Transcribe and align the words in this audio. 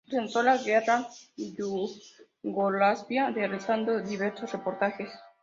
Presenció 0.09 0.41
la 0.41 0.57
Guerra 0.57 0.95
de 1.37 1.51
Yugoslavia, 1.51 3.29
realizando 3.29 3.99
diversos 4.01 4.51
reportajes. 4.51 5.11